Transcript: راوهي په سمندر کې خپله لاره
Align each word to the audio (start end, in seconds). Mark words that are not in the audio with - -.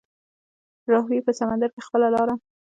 راوهي 0.91 1.19
په 1.25 1.31
سمندر 1.39 1.69
کې 1.73 1.81
خپله 1.87 2.07
لاره 2.15 2.33